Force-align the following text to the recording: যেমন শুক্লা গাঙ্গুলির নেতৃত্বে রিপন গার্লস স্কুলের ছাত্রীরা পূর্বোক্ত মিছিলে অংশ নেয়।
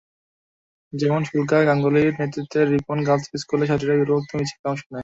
যেমন 0.93 1.21
শুক্লা 1.23 1.59
গাঙ্গুলির 1.67 2.17
নেতৃত্বে 2.19 2.59
রিপন 2.65 2.99
গার্লস 3.07 3.27
স্কুলের 3.41 3.67
ছাত্রীরা 3.69 3.95
পূর্বোক্ত 3.99 4.29
মিছিলে 4.39 4.65
অংশ 4.71 4.81
নেয়। 4.85 4.99